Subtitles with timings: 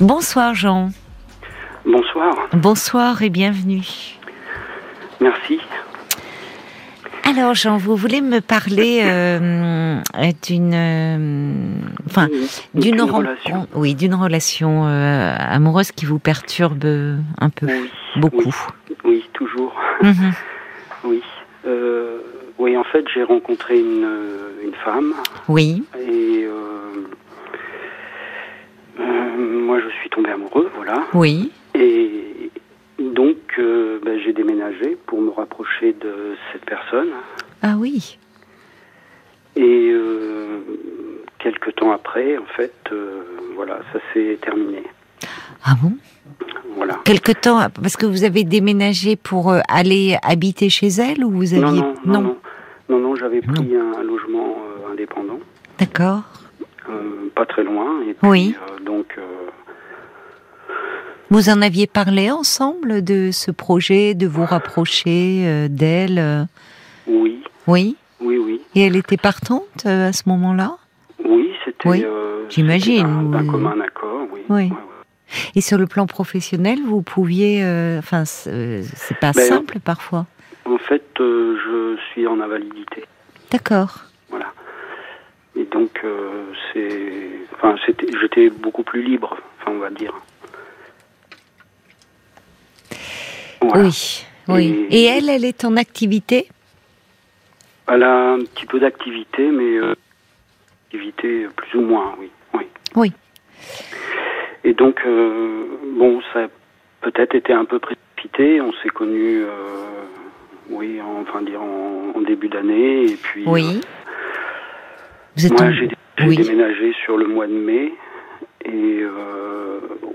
[0.00, 0.90] Bonsoir Jean.
[1.84, 2.48] Bonsoir.
[2.52, 3.82] Bonsoir et bienvenue.
[5.20, 5.58] Merci.
[7.24, 9.96] Alors Jean, vous voulez me parler euh,
[10.46, 12.28] d'une, euh, enfin,
[12.74, 13.66] d'une relation.
[13.74, 16.84] oui, d'une relation euh, amoureuse qui vous perturbe
[17.40, 18.54] un peu, Oui, beaucoup.
[19.04, 19.74] Oui, toujours.
[20.02, 20.32] Mhm.
[21.04, 21.22] Oui.
[22.58, 24.08] Oui, en fait, j'ai rencontré une,
[24.64, 25.12] une femme
[25.48, 26.44] Oui, et
[29.68, 31.04] moi, je suis tombé amoureux, voilà.
[31.12, 32.50] oui, Et
[32.98, 36.12] donc, euh, ben, j'ai déménagé pour me rapprocher de
[36.50, 37.10] cette personne.
[37.62, 38.18] ah oui,
[39.56, 40.60] Et euh,
[41.38, 43.22] quelques temps après, en fait, euh,
[43.56, 44.82] voilà, ça s'est terminé.
[45.66, 45.92] ah bon?
[46.76, 46.94] Voilà.
[47.04, 51.64] Quelque temps, parce que vous avez déménagé pour aller habiter chez elle ou vous aviez
[51.64, 52.36] Non, non, non, non,
[52.88, 54.56] non, non, j'avais pris un logement
[54.90, 55.40] indépendant.
[55.78, 56.22] D'accord.
[56.88, 58.00] Euh, pas très loin.
[58.08, 58.54] Et puis, Oui.
[58.56, 59.22] euh, donc, euh,
[61.30, 66.18] Vous en aviez parlé ensemble de ce projet, de vous rapprocher euh, d'elle.
[66.18, 66.44] euh,
[67.06, 67.96] oui, Oui?
[68.20, 68.62] oui, oui.
[68.74, 70.76] Et elle était partante euh, à ce moment-là?
[71.24, 71.88] Oui, c'était.
[71.88, 73.46] Oui, euh, j'imagine, c'était Un, un oui.
[73.48, 74.40] commun accord, oui.
[74.48, 74.54] Oui.
[74.56, 74.76] Ouais, ouais.
[75.54, 77.62] Et sur le plan professionnel, vous pouviez,
[77.98, 80.24] enfin, c'est euh, c'est pas Ben, simple parfois.
[80.64, 83.04] En fait, euh, je suis en invalidité.
[83.50, 83.98] D'accord.
[84.30, 84.46] Voilà.
[85.56, 86.02] Et donc,
[86.72, 87.30] c'est.
[87.54, 87.74] Enfin,
[88.20, 90.14] j'étais beaucoup plus libre, enfin, on va dire.
[93.60, 93.84] Voilà.
[93.84, 94.86] Oui, oui.
[94.90, 96.48] Et- Et elle, elle est en activité?
[97.86, 99.94] Elle a un petit peu d'activité, mais euh,
[100.86, 102.30] activité plus ou moins, oui.
[102.54, 102.66] oui.
[102.96, 103.12] Oui.
[104.64, 105.64] Et donc, euh,
[105.96, 106.48] bon, ça a
[107.00, 108.60] peut-être été un peu précipité.
[108.60, 110.04] On s'est connus, euh,
[110.70, 113.44] oui, en, enfin dire en, en début d'année, et puis.
[113.46, 113.80] Oui.
[115.36, 116.36] Vous êtes moi, en- j'ai j'ai Oui.
[116.36, 117.92] déménagé sur le mois de mai,
[118.64, 119.02] et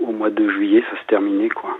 [0.00, 1.76] au mois de juillet, ça se terminait, quoi.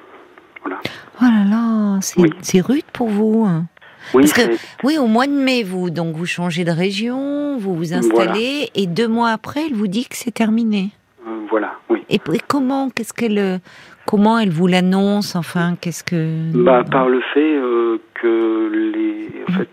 [0.64, 0.80] Voilà.
[1.20, 2.60] Oh là là, c'est Oui.
[2.60, 3.44] rude pour vous.
[3.46, 3.66] hein.
[4.12, 7.56] Oui, Parce que c'est- oui, au mois de mai, vous donc vous changez de région,
[7.58, 10.90] vous vous installez, et deux mois après, elle vous dit que c'est terminé.
[11.26, 12.02] euh, voilà, oui.
[12.10, 13.58] Et, et comment, qu'est-ce qu'elle, euh,
[14.06, 19.52] comment elle vous l'annonce Enfin, qu'est-ce que Bah, par le fait euh, que les, en
[19.52, 19.68] fait,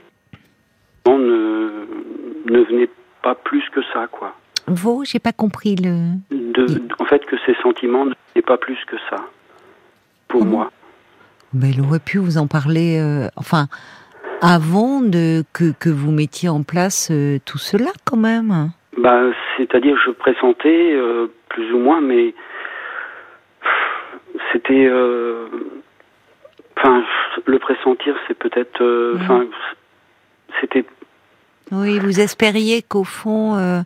[1.06, 1.86] on ne,
[2.50, 2.90] ne venait
[3.22, 4.34] pas plus que ça, quoi.
[4.68, 6.12] vous, j'ai pas compris le.
[6.32, 9.18] De, en fait, que ces sentiments ne venaient pas plus que ça,
[10.30, 10.72] pour moi.
[11.54, 13.68] Mais elle aurait pu vous en parler, euh, enfin,
[14.42, 18.72] avant de que, que vous mettiez en place euh, tout cela, quand même.
[18.98, 19.22] Bah,
[19.58, 22.34] c'est-à-dire, je pressentais euh, plus ou moins, mais
[24.52, 24.90] c'était,
[26.78, 27.04] enfin,
[27.46, 28.82] le pressentir, c'est peut-être,
[29.16, 29.46] enfin,
[30.60, 30.86] c'était
[31.72, 33.82] Oui, vous espériez qu'au fond, euh,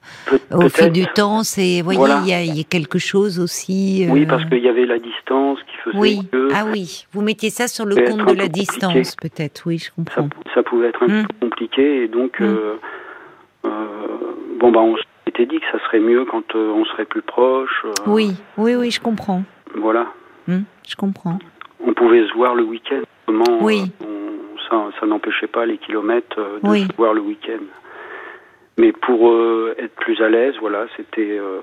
[0.52, 2.22] au fil du temps, c'est, voyez, Voilà.
[2.26, 4.08] il y, y a quelque chose aussi.
[4.10, 7.22] oui, euh, parce qu'il y avait la distance qui faisait Oui, que ah oui, vous
[7.22, 10.30] mettiez ça sur le compte de la distance, peut-être, oui, je comprends.
[10.54, 11.28] ça pouvait être un Mm.
[11.28, 12.44] peu compliqué, et donc, Mm.
[12.44, 12.76] euh,
[14.60, 14.96] bon, bah, on
[15.26, 17.86] s'était dit que ça serait mieux quand on serait plus proche.
[18.08, 19.44] Oui, oui, oui, je comprends.
[19.76, 20.08] Voilà.
[20.48, 21.40] Hmm, je comprends.
[21.86, 23.02] On pouvait se voir le week-end.
[23.26, 23.92] Comment Oui.
[24.02, 24.06] on-
[24.70, 26.88] ça, ça n'empêchait pas les kilomètres euh, de Oui.
[26.90, 27.64] se voir le week-end.
[28.78, 31.60] Mais pour euh, être plus à l'aise, voilà, c'était euh,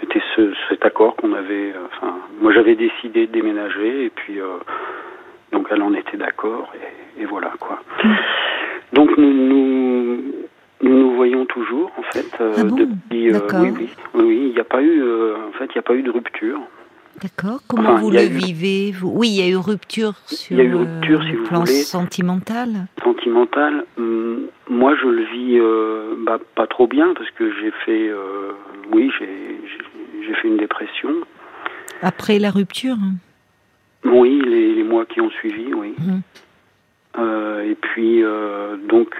[0.00, 1.74] c'était ce, cet accord qu'on avait.
[1.86, 4.46] Enfin, moi, j'avais décidé de déménager et puis euh,
[5.52, 6.72] donc elle en était d'accord
[7.18, 7.78] et, et voilà quoi.
[8.02, 8.14] Mm.
[8.94, 10.22] Donc nous nous
[10.82, 13.30] nous nous voyons toujours en fait Ah bon depuis.
[13.32, 16.02] oui oui oui, il n'y a pas eu en fait il n'y a pas eu
[16.02, 16.58] de rupture.
[17.22, 17.60] D'accord.
[17.68, 19.12] Comment Enfin, vous le eu- vivez vous?
[19.14, 21.72] Oui, il y a eu rupture sur euh, si le plan voulez.
[21.72, 22.86] sentimental?
[23.04, 28.08] sentimental, hum, moi je le vis euh, bah, pas trop bien parce que j'ai fait,
[28.08, 28.52] euh,
[28.92, 31.10] oui, j'ai fait une dépression.
[32.02, 32.96] Après la rupture?
[34.04, 35.94] Oui, les, les mois qui ont suivi, oui.
[37.18, 38.22] Euh, et puis
[38.88, 39.14] donc,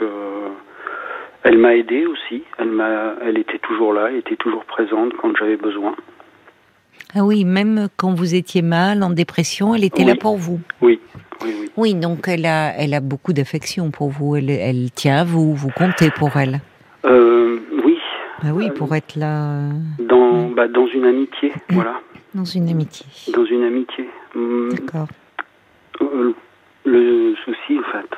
[1.44, 2.42] elle m'a aidé aussi.
[2.58, 5.94] Elle m'a, elle était toujours là, elle était toujours présente quand j'avais besoin.
[7.14, 10.08] Ah oui, même quand vous étiez mal, en dépression, elle était Oui.
[10.08, 10.60] là pour vous.
[10.80, 10.98] Oui,
[11.42, 11.70] oui, oui.
[11.76, 14.36] Oui, donc elle a, elle a beaucoup d'affection pour vous.
[14.36, 16.60] Elle, elle tient à vous, vous comptez pour elle.
[17.04, 17.98] Euh, oui,
[18.42, 19.58] Ah oui, Euh, pour être là
[19.98, 22.00] dans, bah, dans une amitié, voilà,
[22.34, 23.04] dans une amitié.
[23.34, 24.08] dans une amitié.
[24.34, 25.08] Hum, D'accord.
[26.00, 26.32] Euh,
[26.84, 28.08] Le souci, en fait,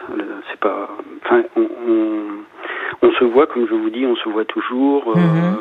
[0.50, 0.88] c'est pas.
[1.24, 2.20] Enfin, on, on,
[3.02, 5.12] on se voit, comme je vous dis, on se voit toujours.
[5.16, 5.56] euh, Mhm.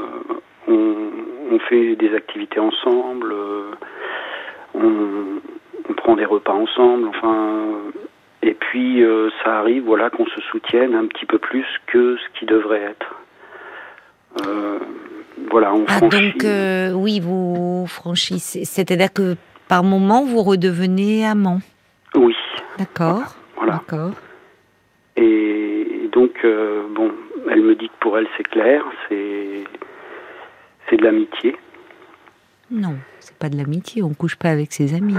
[0.69, 1.09] on,
[1.53, 3.31] on fait des activités ensemble.
[3.31, 3.71] euh,
[4.73, 5.39] on,
[5.89, 7.07] on prend des repas ensemble.
[7.07, 7.69] Enfin,
[8.41, 12.39] et puis euh, ça arrive, voilà, qu'on se soutienne un petit peu plus que ce
[12.39, 13.15] qui devrait être.
[14.47, 14.79] Euh,
[15.51, 16.31] voilà, on Ah, franchit.
[16.33, 16.45] donc,
[16.95, 18.65] oui, vous franchissez.
[18.65, 19.35] C'est-à-dire que
[19.67, 21.59] par moment, vous redevenez amant.
[22.15, 22.35] Oui,
[22.79, 23.35] D'accord.
[23.55, 23.73] voilà.
[23.73, 24.11] D'accord.
[25.15, 27.11] Et donc, euh, bon,
[27.49, 29.63] elle me dit que pour elle c'est clair, c'est
[30.93, 31.55] c'est de l'amitié.
[32.71, 34.03] Non, c'est pas de l'amitié.
[34.03, 35.15] On couche pas avec ses amis.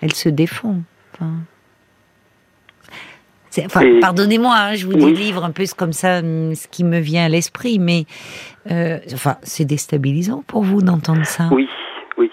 [0.00, 0.76] Elle se défend.
[1.14, 1.32] Enfin.
[3.66, 5.12] enfin, pardonnez-moi, hein, je vous Oui.
[5.12, 8.04] délivre un peu comme ça hum, ce qui me vient à l'esprit, mais
[8.70, 11.44] euh, enfin, c'est déstabilisant pour vous d'entendre ça.
[11.52, 11.68] Oui,
[12.16, 12.30] oui.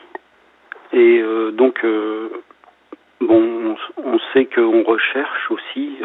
[0.94, 2.30] Et euh, donc, euh,
[3.22, 5.98] bon, on, on sait qu'on recherche aussi,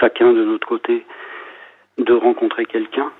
[0.00, 1.06] chacun de notre côté,
[1.98, 3.10] de rencontrer quelqu'un.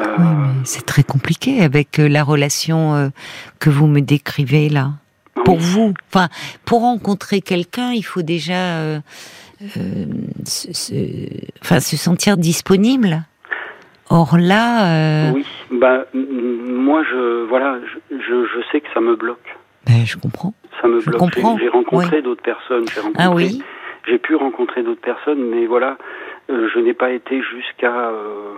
[0.00, 0.24] Euh, Oui,
[0.64, 3.08] c'est très compliqué avec euh, la relation euh,
[3.58, 4.90] que vous me décrivez là.
[5.44, 5.60] Pour oui.
[5.62, 6.28] vous, enfin,
[6.64, 9.00] pour rencontrer quelqu'un, il faut déjà euh,
[9.76, 10.04] euh,
[10.44, 11.28] se, se-
[11.62, 13.22] enfin, se sentir disponible.
[14.10, 17.78] Or là, Oui, bah, moi, je, voilà,
[18.10, 19.56] je, je, je sais que ça me bloque.
[19.86, 20.54] ben, je comprends.
[20.80, 21.18] Ça me Je bloque.
[21.20, 22.84] comprends, J'ai rencontré d'autres personnes.
[22.96, 23.62] Rencontré, Ah oui,
[24.08, 25.98] j'ai pu rencontrer d'autres personnes, mais voilà,
[26.50, 28.54] euh, je n'ai pas été jusqu'à euh,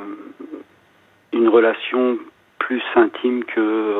[1.32, 2.18] une relation
[2.58, 3.94] plus intime que,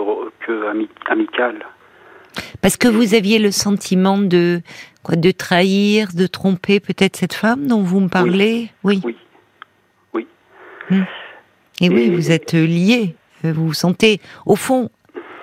[0.46, 1.64] que ami- amicale.
[2.60, 4.60] parce que vous aviez le sentiment de
[5.02, 8.70] quoi, de trahir, de tromper peut-être cette femme dont vous me parlez?
[8.84, 9.00] Oui.
[9.04, 9.16] Oui.
[10.14, 10.26] Oui.
[10.90, 11.02] Hmm.
[11.80, 13.14] Et oui, vous êtes liés.
[13.44, 14.90] Euh, Vous vous sentez, au fond,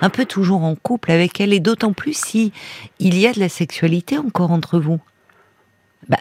[0.02, 2.54] un peu toujours en couple avec elle, et d'autant plus si
[3.00, 5.00] il y a de la sexualité encore entre vous.
[6.08, 6.18] Bah,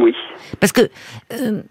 [0.00, 0.12] Oui.
[0.58, 0.90] parce que
[1.32, 1.62] euh,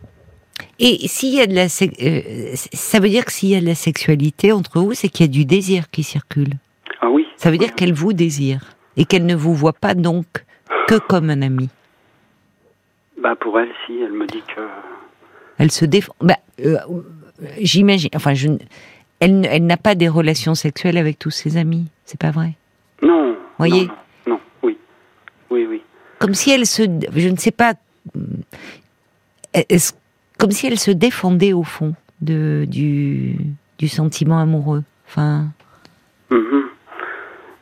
[0.80, 3.66] et s'il y a de la, euh, ça veut dire que s'il y a de
[3.66, 6.54] la sexualité entre vous, c'est qu'il y a du désir qui circule.
[7.02, 7.26] Ah oui.
[7.38, 7.76] Ça veut dire Oui.
[7.76, 8.62] qu'elle vous désire
[8.98, 10.26] et qu'elle ne vous voit pas donc
[10.88, 11.70] que comme un ami.
[13.22, 14.62] Bah pour elle, si, elle me dit que.
[15.58, 16.14] Elle se défend.
[16.22, 16.78] Bah, euh,
[17.60, 18.10] j'imagine.
[18.16, 18.48] Enfin, je,
[19.20, 21.86] elle, elle n'a pas des relations sexuelles avec tous ses amis.
[22.06, 22.54] C'est pas vrai?
[23.02, 23.36] Non.
[23.58, 23.88] Voyez?
[23.88, 23.94] Non,
[24.28, 24.78] non, non, oui.
[25.50, 25.82] Oui, oui.
[26.20, 26.84] Comme si elle se,
[27.16, 27.74] je ne sais pas,
[29.54, 29.94] est-ce-
[30.40, 33.36] comme si elle se défendait au fond de du
[33.78, 34.84] du sentiment amoureux.
[35.08, 35.46] Enfin,
[36.32, 36.64] Mhm.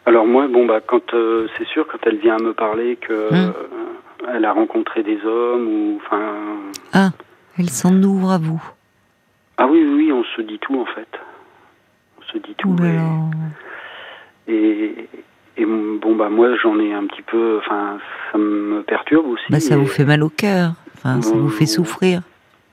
[0.05, 3.35] Alors moi, bon bah quand euh, c'est sûr quand elle vient me parler que Hmm.
[3.35, 3.51] euh,
[4.33, 6.33] elle a rencontré des hommes ou enfin
[6.93, 7.11] ah,
[7.59, 8.61] elle s'en ouvre à vous.
[9.57, 11.07] ah oui oui oui, on se dit tout en fait.
[12.19, 12.75] On se dit tout.
[12.79, 13.09] Et- là.
[14.47, 15.09] Et,
[15.57, 17.97] et bon bah moi j'en ai un petit peu, enfin
[18.31, 19.43] ça me perturbe aussi.
[19.49, 20.71] Bah, ça et- vous fait mal au cœur.
[20.95, 22.21] Enfin, ça vous fait souffrir.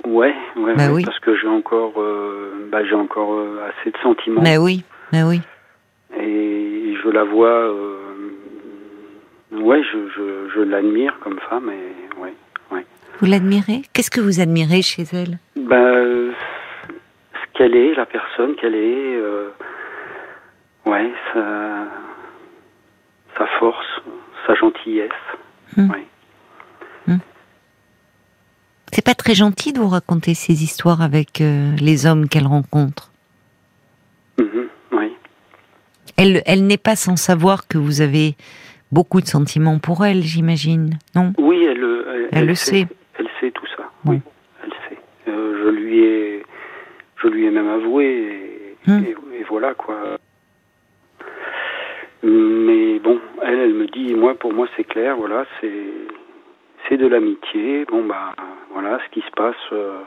[0.04, 1.04] Ouais, ouais, Bah ouais, oui.
[1.04, 5.22] parce que j'ai encore, euh, bah, j'ai encore euh, assez de sentiments Mais oui, mais
[5.22, 5.40] oui.
[6.18, 7.96] et je la vois, euh,
[9.52, 12.34] ouais, je, je, je l'admire comme femme et ouais,
[12.70, 12.84] ouais.
[13.20, 13.82] Vous l'admirez?
[13.94, 15.38] Qu'est-ce que vous admirez chez elle?
[15.56, 15.80] Bah,
[17.32, 19.18] ce qu'elle est, la personne qu'elle est,
[20.84, 21.86] ouais, sa,
[23.38, 24.02] sa force,
[24.46, 25.10] sa gentillesse,
[25.76, 25.90] Hmm.
[25.90, 26.04] ouais.
[28.94, 33.11] C'est pas très gentil de vous raconter ces histoires avec euh, les hommes qu'elle rencontre.
[34.38, 35.12] Mhm, oui.
[36.17, 38.37] Elle, elle n'est pas sans savoir que vous avez
[38.93, 41.32] beaucoup de sentiments pour elle, j'imagine, non?
[41.38, 42.87] Oui, elle, elle, Elle le sait.
[43.19, 43.91] Elle sait tout ça.
[44.05, 44.20] Oui,
[44.62, 44.99] elle sait.
[45.26, 46.43] Euh, je lui ai,
[47.20, 49.02] je lui ai même avoué et, Hmm.
[49.02, 50.19] et- et voilà quoi.
[52.23, 55.16] Mais bon, elle, elle me dit, moi, pour moi, c'est clair.
[55.16, 55.73] Voilà, c'est,
[56.88, 57.85] c'est de l'amitié.
[57.91, 58.35] Bon bah,
[58.73, 59.55] voilà, ce qui se passe.
[59.73, 59.99] euh,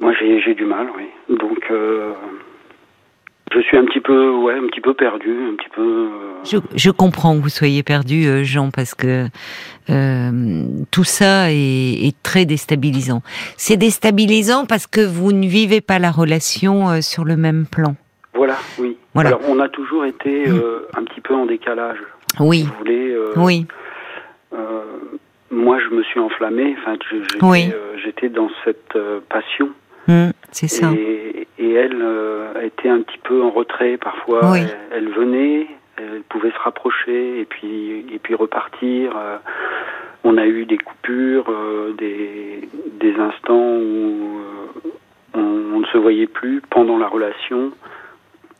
[0.00, 1.04] moi, j'ai, du mal, oui.
[1.38, 2.12] Donc, euh,
[3.54, 5.82] je suis un petit peu, ouais, un petit peu perdu, un petit peu.
[5.82, 9.26] euh, je, je comprends que vous soyez perdu, Jean, parce que
[10.90, 13.22] tout ça est, est très déstabilisant.
[13.56, 17.94] C'est déstabilisant parce que vous ne vivez pas la relation sur le même plan.
[18.34, 18.98] Voilà, oui.
[19.14, 19.28] Voilà.
[19.30, 21.98] Alors, on a toujours été euh, un petit peu en décalage.
[22.40, 23.10] Oui, Si vous voulez.
[23.12, 23.66] euh, oui,
[24.52, 24.82] euh,
[25.50, 26.76] moi, je me suis enflammé.
[26.80, 27.44] Enfin, j'étais,
[28.26, 28.28] Oui.
[28.30, 29.70] dans cette passion.
[30.08, 30.90] hum, c'est ça.
[30.92, 32.04] Et, et elle
[32.62, 34.50] était un petit peu en retrait parfois.
[34.52, 34.60] Oui.
[34.62, 35.66] Elle, elle venait,
[35.96, 39.12] elle pouvait se rapprocher et puis et puis repartir.
[40.24, 41.44] On a eu des coupures,
[41.98, 42.68] des
[43.00, 44.40] des instants où
[45.34, 47.70] on, on ne se voyait plus pendant la relation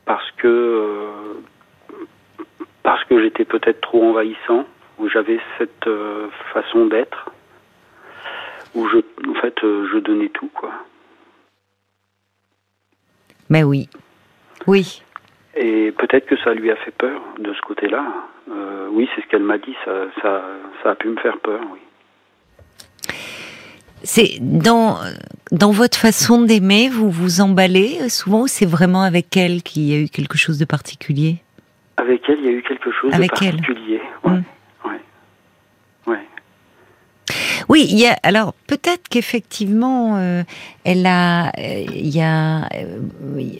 [0.05, 2.03] parce que euh,
[2.83, 4.65] parce que j'étais peut-être trop envahissant,
[4.99, 7.31] où j'avais cette euh, façon d'être,
[8.75, 8.97] où je
[9.29, 10.71] en fait euh, je donnais tout quoi.
[13.49, 13.89] Mais oui,
[14.67, 15.01] oui.
[15.55, 18.05] Et peut-être que ça lui a fait peur de ce côté-là.
[18.51, 20.43] Euh, oui, c'est ce qu'elle m'a dit, ça, ça,
[20.83, 21.79] ça a pu me faire peur, oui.
[24.05, 24.99] C'est dans
[25.51, 29.93] dans votre façon d'aimer, vous vous emballez souvent ou c'est vraiment avec elle qu'il y
[29.93, 31.37] a eu quelque chose de particulier?
[31.97, 34.01] Avec elle, il y a eu quelque chose Avec de particulier.
[34.23, 34.31] Ouais.
[34.31, 34.43] Mm.
[34.85, 35.01] Ouais.
[36.07, 36.27] Ouais.
[37.69, 40.43] Oui, il y a alors peut-être qu'effectivement euh,
[40.83, 42.99] elle a euh, il y a euh,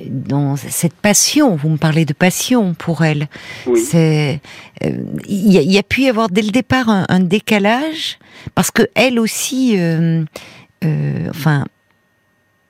[0.09, 3.27] dans cette passion, vous me parlez de passion pour elle.
[3.65, 3.79] Oui.
[3.79, 4.41] C'est
[4.83, 4.97] euh,
[5.27, 8.19] il y, a, il y a pu y avoir dès le départ un, un décalage
[8.53, 10.23] parce que elle aussi euh,
[10.83, 11.65] euh, enfin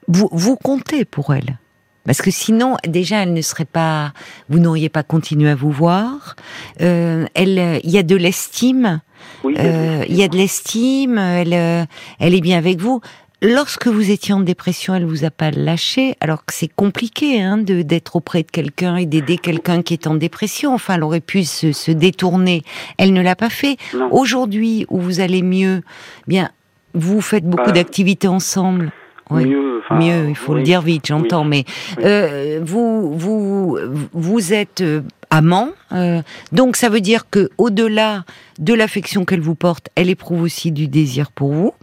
[0.08, 1.58] vous vous comptez pour elle.
[2.06, 4.13] Parce que sinon, déjà, elle ne serait pas,
[4.48, 6.36] vous n'auriez pas continué à vous voir.
[6.82, 9.01] Euh, elle, il y a de l'estime,
[9.44, 11.86] Oui, il y a euh, il y a de l'estime, elle, euh,
[12.20, 13.01] elle est bien avec vous.
[13.41, 17.58] Lorsque vous étiez en dépression, elle vous a pas lâché, alors que c'est compliqué hein,
[17.58, 20.74] de d'être auprès de quelqu'un et d'aider quelqu'un qui est en dépression.
[20.74, 22.63] Enfin, elle aurait pu se, se détourner.
[22.98, 23.77] Elle ne l'a pas fait.
[24.10, 25.84] Aujourd'hui, où vous allez mieux,
[26.27, 26.50] bien,
[26.94, 28.91] vous faites beaucoup Bah, d'activités ensemble.
[29.32, 29.46] Oui.
[29.91, 30.60] Mieux, il faut oui.
[30.60, 31.63] le dire vite, j'entends, mais
[32.03, 33.77] euh, vous vous
[34.13, 38.24] vous êtes euh, amant, euh, donc ça veut dire que au-delà
[38.60, 41.74] de l'affection qu'elle vous porte, elle éprouve aussi du désir pour vous,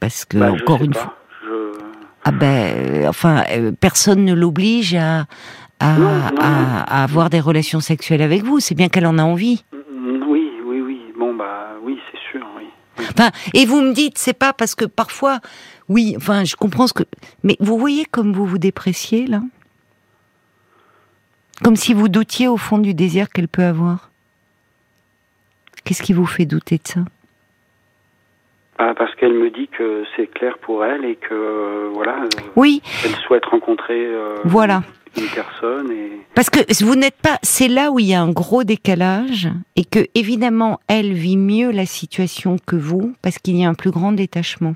[0.00, 0.98] parce que Bah, encore une pas.
[1.00, 1.78] fois, Je...
[2.24, 5.26] ah ben, enfin, euh, personne ne l'oblige à-
[5.80, 8.60] à avoir des relations sexuelles avec vous.
[8.60, 9.64] C'est bien qu'elle en a envie.
[9.72, 11.00] Mm, Oui, oui, oui.
[11.18, 12.66] Bon, bah, oui, c'est sûr, oui.
[13.20, 15.40] Enfin, et vous me dites, c'est pas parce que parfois,
[15.90, 17.02] oui, enfin, je comprends ce que,
[17.42, 19.42] mais vous voyez comme vous vous dépréciez là,
[21.62, 24.10] comme si vous doutiez au fond du désir qu'elle peut avoir.
[25.84, 27.00] Qu'est-ce qui vous fait douter de ça?
[28.78, 32.28] Bah, parce qu'elle me dit que c'est clair pour elle et que, euh, voilà, euh,
[32.56, 34.82] Oui, elle souhaite rencontrer euh, voilà.
[35.16, 36.20] Une personne et...
[36.34, 39.84] Parce que vous n'êtes pas, c'est là où il y a un gros décalage et
[39.84, 43.90] que évidemment elle vit mieux la situation que vous parce qu'il y a un plus
[43.90, 44.74] grand détachement.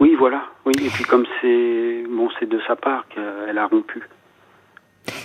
[0.00, 0.44] Oui, voilà.
[0.64, 4.02] Oui, et puis comme c'est bon, c'est de sa part qu'elle a rompu.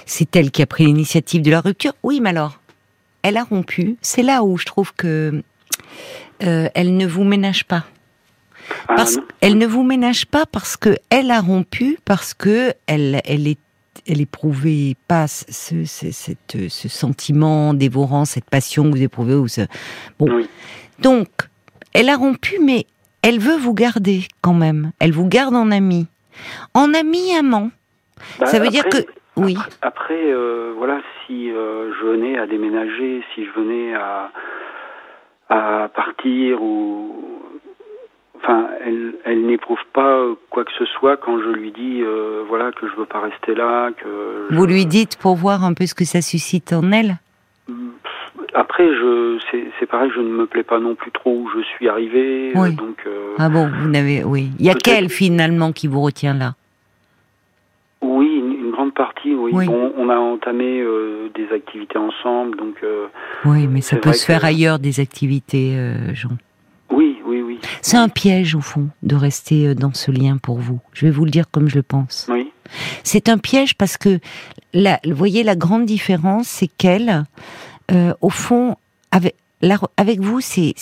[0.05, 1.93] C'est elle qui a pris l'initiative de la rupture.
[2.01, 2.59] Oui, mais alors,
[3.21, 3.97] elle a rompu.
[4.01, 5.43] C'est là où je trouve que
[6.43, 7.83] euh, elle ne vous ménage pas.
[8.87, 13.21] Ah, Parce elle ne vous ménage pas parce que elle a rompu parce que elle
[13.25, 13.59] elle est
[14.07, 19.35] elle éprouvait pas ce, ce, cette- ce sentiment dévorant, cette passion que vous éprouvez.
[19.35, 19.61] Ou ce...
[20.19, 20.47] Bon, Oui.
[20.99, 21.27] donc
[21.93, 22.85] elle a rompu, mais
[23.21, 24.91] elle veut vous garder quand même.
[24.99, 26.07] Elle vous garde en ami,
[26.73, 27.69] en ami amant.
[28.39, 28.97] Bah, Ça veut dire que
[29.35, 29.55] oui.
[29.57, 34.31] Après, après, euh, voilà, si euh, je venais à déménager, si je venais à,
[35.49, 37.15] à partir ou.
[38.43, 42.71] Enfin, elle, elle n'éprouve pas quoi que ce soit quand je lui dis, euh, voilà,
[42.73, 44.47] que je veux pas rester là, que.
[44.51, 47.15] je- Vous lui dites pour voir un peu ce que ça suscite en elle.
[48.53, 51.63] Après, je, c'est, c'est pareil, je ne me plais pas non plus trop où je
[51.63, 52.75] suis arrivé, euh, Oui.
[52.75, 52.97] donc.
[53.07, 54.49] euh, Ah bon, vous n'avez, oui.
[54.59, 56.53] Il y a qu'elle finalement qui vous retient là.
[58.01, 59.51] Oui, une, une grande partie, oui.
[59.53, 59.65] Oui.
[59.67, 62.75] Bon, on a entamé euh, des activités ensemble, donc.
[63.45, 65.77] Oui, mais ça peut se faire que- ailleurs des activités,
[66.13, 66.31] Jean.
[67.81, 70.79] C'est un piège au fond de rester euh, dans ce lien pour vous.
[70.93, 72.27] Je vais vous le dire comme je le pense.
[72.29, 72.51] Oui.
[73.03, 74.19] C'est un piège parce que,
[74.73, 77.25] la, vous voyez, la grande différence, c'est qu'elle,
[77.91, 78.75] euh, au fond,
[79.11, 80.73] avec, la- avec vous, c'est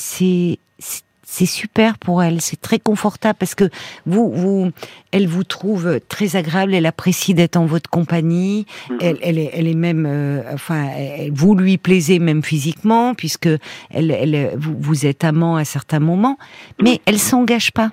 [1.34, 3.70] c'est super pour elle, c'est très confortable parce que
[4.06, 4.72] vous, vous,
[5.14, 8.98] elle vous trouve très agréable, elle apprécie d'être en votre compagnie, Mhm.
[9.00, 13.48] elle, elle est, elle est même, euh, enfin, elle- vous lui plaisez même physiquement puisque
[13.92, 16.38] elle, elle, vous, vous êtes amant à certains moments,
[16.84, 17.92] mais elle s'engage pas,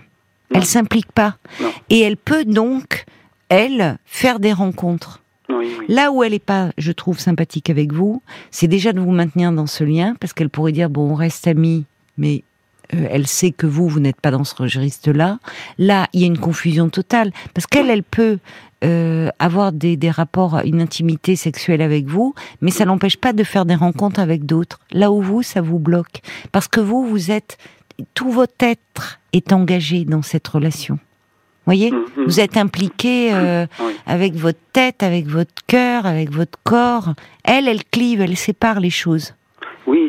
[0.52, 1.70] elle s'implique pas, Non.
[1.90, 3.04] et elle peut donc,
[3.48, 5.22] elle, faire des rencontres.
[5.48, 5.84] Oui, oui.
[5.88, 9.52] Là où elle est pas, je trouve, sympathique avec vous, c'est déjà de vous maintenir
[9.52, 11.84] dans ce lien, parce qu'elle pourrait dire, bon, on reste amis,
[12.18, 12.42] mais
[12.94, 15.38] euh, elle sait que vous, vous n'êtes pas dans ce registre-là.
[15.78, 18.38] Là, il y a une confusion totale, parce qu'elle, elle peut
[18.84, 23.44] euh, avoir des, des rapports, une intimité sexuelle avec vous, mais ça n'empêche pas de
[23.44, 24.78] faire des rencontres avec d'autres.
[24.92, 26.20] Là où vous, ça vous bloque,
[26.52, 27.58] parce que vous, vous êtes,
[28.14, 30.98] tout votre être est engagé dans cette relation.
[31.66, 32.04] Voyez, Mhm.
[32.26, 33.92] vous êtes impliqué euh, Oui.
[34.06, 37.12] avec votre tête, avec votre cœur, avec votre corps.
[37.44, 39.34] Elle, elle clive, elle sépare les choses.
[39.86, 40.08] Oui.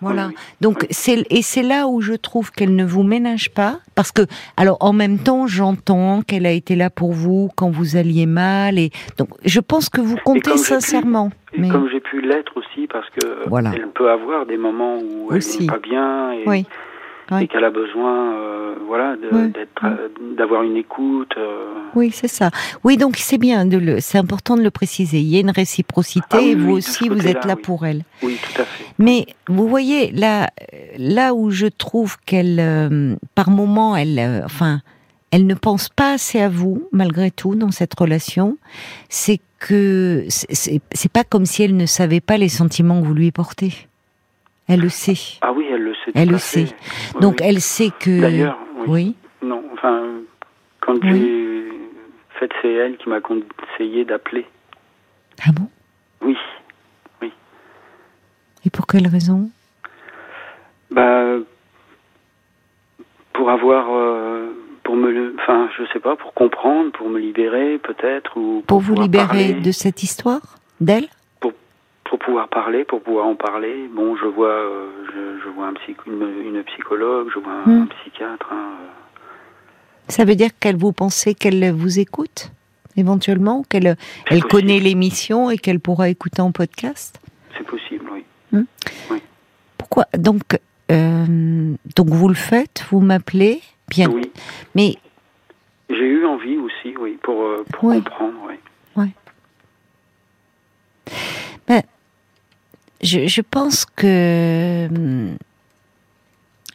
[0.00, 0.30] Voilà.
[0.60, 4.22] Donc c'est et c'est là où je trouve qu'elle ne vous ménage pas parce que
[4.56, 8.78] alors en même temps j'entends qu'elle a été là pour vous quand vous alliez mal
[8.78, 11.30] et donc je pense que vous comptez pu- sincèrement.
[11.52, 13.72] Et mais comme j'ai pu l'être aussi, parce que Voilà.
[13.74, 16.32] elle peut avoir des moments où elle n'est pas bien.
[16.32, 16.66] Et, Oui.
[17.30, 17.42] Oui.
[17.44, 19.48] et qu'elle a besoin, euh, voilà, euh,
[20.36, 21.32] d'avoir une écoute.
[21.36, 22.50] euh, Oui, c'est ça.
[22.84, 25.18] Oui, donc c'est bien de le, c'est important de le préciser.
[25.18, 27.56] Il y a une réciprocité Ah oui, et vous oui, de aussi vous êtes là
[27.56, 28.02] pour elle.
[28.22, 28.84] oui, tout à fait.
[28.98, 30.48] Mais vous voyez là,
[30.96, 34.80] là où je trouve qu'elle, euh, par moment, elle, euh, enfin,
[35.30, 38.56] elle ne pense pas assez à vous malgré tout dans cette relation.
[39.10, 40.80] C'est que c'est-
[41.12, 43.72] pas comme si elle ne savait pas les sentiments que vous lui portez.
[44.68, 45.16] Elle le sait.
[45.40, 46.20] Ah oui, elle le sait.
[46.22, 46.66] Elle le sait.
[47.14, 47.46] Oui, Donc oui.
[47.48, 48.20] elle sait que.
[48.20, 48.86] D'ailleurs, oui.
[49.42, 49.48] oui.
[49.48, 50.02] Non, enfin,
[50.80, 51.10] quand Oui.
[51.20, 51.72] j'ai
[52.38, 54.46] fait, c'est elle qui m'a conseillé d'appeler.
[55.46, 55.68] Ah bon?
[56.22, 56.36] Oui.
[58.64, 59.50] Et pour quelle raison?
[60.90, 61.36] Bah,
[63.32, 64.50] pour avoir, euh,
[64.82, 68.88] pour me, enfin, je sais pas, pour comprendre, pour me libérer peut-être ou Pour vous
[68.94, 70.40] pouvoir libérer parler, de cette histoire?
[70.80, 71.06] D'elle?
[72.08, 73.88] Pour pouvoir parler, pour pouvoir en parler.
[73.94, 75.74] Bon, je vois, euh, je, je vois un
[76.06, 77.82] une, une psychologue, je vois un, Hmm.
[77.82, 78.48] un psychiatre.
[78.52, 78.86] hein, euh.
[80.08, 82.50] Ça veut dire qu'elle vous pensez qu'elle vous écoute
[82.96, 83.96] éventuellement, qu'elle elle
[84.26, 84.48] possible.
[84.48, 87.20] connaît l'émission et qu'elle pourra écouter en podcast?
[87.56, 88.24] C'est possible, oui.
[89.76, 90.06] Pourquoi?
[90.16, 90.58] Donc,
[90.90, 94.08] euh, donc vous le faites, vous m'appelez, bien.
[94.10, 94.30] Oui.
[94.74, 94.96] Mais
[95.90, 97.96] J'ai eu envie aussi, oui, pour, pour Ouais.
[97.96, 98.54] comprendre, oui.
[103.02, 104.88] Je, je pense que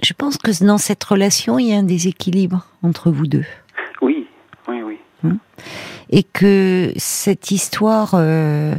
[0.03, 3.45] je pense que dans cette relation, il y a un déséquilibre entre vous deux.
[4.01, 4.27] Oui,
[4.67, 5.31] oui, oui.
[6.09, 8.75] et que cette histoire, euh,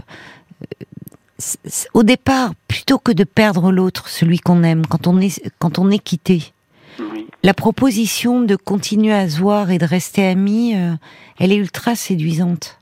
[1.94, 5.90] au départ, plutôt que de perdre l'autre, celui qu'on aime, quand on est quand on
[5.90, 6.52] est quitté,
[6.98, 10.92] Oui, la proposition de continuer à se voir et de rester amis, euh,
[11.38, 12.78] elle est ultra séduisante.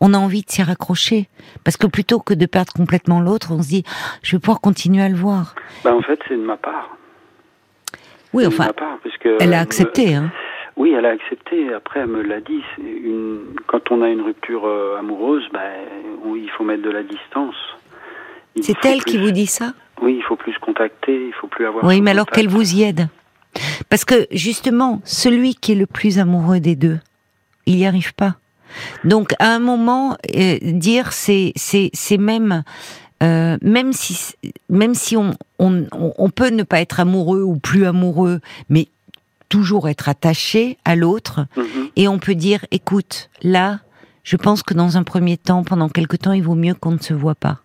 [0.00, 1.28] On a envie de s'y raccrocher
[1.64, 3.84] parce que plutôt que de perdre complètement l'autre, on se dit
[4.22, 5.54] je vais pouvoir continuer à le voir.
[5.84, 6.96] bah, en fait, c'est de ma part.
[8.32, 10.14] Oui, enfin, ma part, parce que elle a me- accepté.
[10.14, 10.30] Hein.
[10.76, 11.72] Oui, elle a accepté.
[11.72, 12.62] Après, elle me l'a dit.
[12.78, 13.54] Une...
[13.66, 15.60] Quand on a une rupture euh, amoureuse, ben,
[16.24, 17.54] oui, il faut mettre de la distance.
[18.60, 19.72] C'est elle qui vous dit ça?
[20.02, 21.84] Oui, il faut plus se contacter, il faut plus avoir.
[21.84, 23.08] Oui, mais alors qu'elle vous y aide?
[23.88, 26.98] Parce que justement, celui qui est le plus amoureux des deux,
[27.64, 28.34] il n'y arrive pas.
[29.04, 32.62] Donc à un moment, euh, dire c'est c'est c'est même
[33.22, 34.34] euh, même si
[34.68, 38.88] même si on, on on peut ne pas être amoureux ou plus amoureux, mais
[39.48, 41.88] toujours être attaché à l'autre Mhm.
[41.96, 43.78] et on peut dire écoute là,
[44.24, 46.98] je pense que dans un premier temps, pendant quelque temps, il vaut mieux qu'on ne
[46.98, 47.58] se voit pas.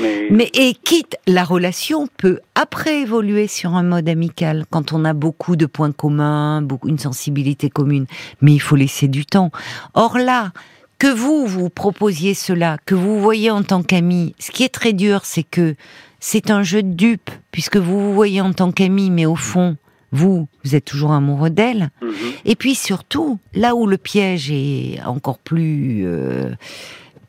[0.00, 5.04] Mais, Mais et quitte, la relation peut après évoluer sur un mode amical quand on
[5.04, 8.06] a beaucoup de points communs, beaucoup une sensibilité commune.
[8.40, 9.50] Mais il faut laisser du temps.
[9.94, 10.52] Or là,
[10.98, 14.92] que vous vous proposiez cela, que vous voyez en tant qu'ami, ce qui est très
[14.92, 15.74] dur, c'est que
[16.20, 19.76] c'est un jeu de dupes puisque vous vous voyez en tant qu'ami, mais au fond,
[20.12, 21.90] vous, vous êtes toujours amoureux d'elle.
[22.00, 22.12] Mhm.
[22.44, 26.50] Et puis surtout, là où le piège est encore plus euh,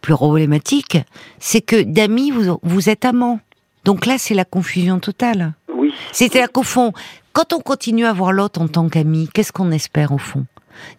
[0.03, 0.97] plus problématique,
[1.39, 3.39] c'est que d'amis vous vous êtes amants.
[3.85, 5.53] Donc là, c'est la confusion totale.
[5.73, 6.93] oui, C'est-à-dire qu'au fond,
[7.33, 10.45] quand on continue à voir l'autre en tant qu'ami, qu'est-ce qu'on espère au fond?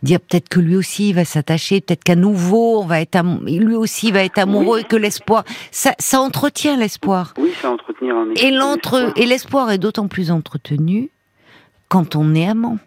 [0.03, 3.75] Dire peut-être que lui aussi va s'attacher, peut-être qu'à nouveau on va être am- lui
[3.75, 4.81] aussi va être amoureux Oui.
[4.83, 7.35] et que l'espoir, ça, ça entretient l'espoir.
[7.38, 11.11] oui, c'est entretenir un Et l'entre et l'espoir est d'autant plus entretenu
[11.88, 12.79] quand on est amant.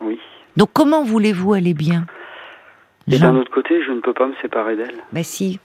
[0.00, 0.18] Oui.
[0.56, 2.06] Donc comment voulez-vous aller bien?
[3.10, 4.96] Et d'un autre côté, je ne peux pas me séparer d'elle.
[5.12, 5.58] Ben si,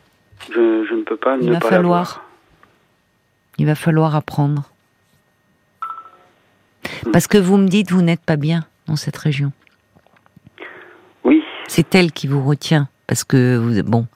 [0.49, 2.25] Je, je ne peux pas Il ne va pas falloir.
[3.57, 4.69] il va falloir apprendre.
[7.11, 9.51] Parce que vous me dites vous n'êtes pas bien dans cette région.
[11.23, 14.07] Oui, C'est elle qui vous retient parce que vous bon.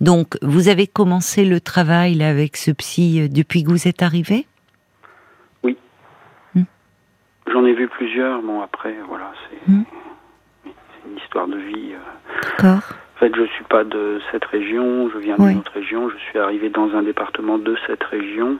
[0.00, 4.02] Donc vous avez commencé le travail là avec ce psy euh, depuis que vous êtes
[4.02, 4.46] arrivé
[7.52, 8.42] j'en ai vu plusieurs.
[8.42, 9.84] Bon, après, voilà, c'est Mhm.
[11.16, 11.92] Une histoire de vie.
[11.92, 12.40] euh.
[12.58, 12.80] D'accord.
[13.16, 15.48] En fait, je suis pas de cette région, je viens Oui.
[15.50, 16.10] d'une autre région.
[16.10, 18.58] Je suis arrivé dans un département de cette région,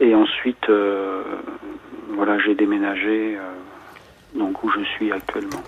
[0.00, 1.22] et ensuite, euh,
[2.10, 5.62] voilà, j'ai déménagé, euh, donc où je suis actuellement.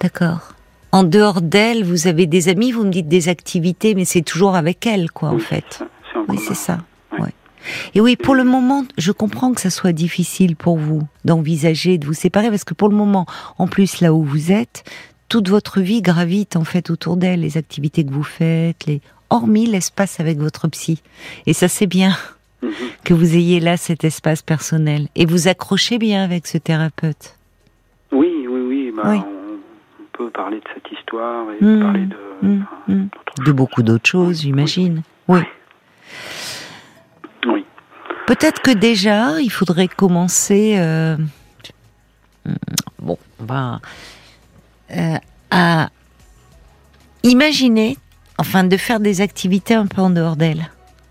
[0.00, 0.52] D'accord.
[0.92, 4.54] En dehors d'elle, vous avez des amis, vous me dites des activités, mais c'est toujours
[4.54, 5.82] avec elle, quoi, en fait.
[6.12, 6.78] c'est Oui, c'est ça.
[7.94, 12.06] Et oui, pour le moment, je comprends que ça soit difficile pour vous d'envisager de
[12.06, 13.26] vous séparer, parce que pour le moment,
[13.58, 14.84] en plus, là où vous êtes,
[15.28, 19.00] toute votre vie gravite en fait autour d'elle, les activités que vous faites, les
[19.30, 21.02] hormis l'espace avec votre psy.
[21.46, 22.14] Et ça, c'est bien
[22.62, 22.70] Mhm.
[23.04, 25.08] que vous ayez là cet espace personnel.
[25.16, 27.36] Et vous accrochez bien avec ce thérapeute.
[28.12, 28.92] Oui, oui, oui.
[28.96, 29.18] bah, Oui.
[29.18, 31.80] On, on peut parler de cette histoire et Mhm.
[31.80, 33.54] parler de, enfin, De choses.
[33.54, 35.02] beaucoup d'autres choses, j'imagine.
[35.28, 35.40] Oui.
[35.40, 35.44] Oui.
[38.34, 40.74] Peut-être que déjà, il faudrait commencer.
[40.76, 41.14] Euh,
[42.98, 43.78] bon, on va
[44.90, 45.14] euh,
[45.52, 45.88] à
[47.22, 47.96] imaginer,
[48.38, 50.68] enfin, de faire des activités un peu en dehors d'elle,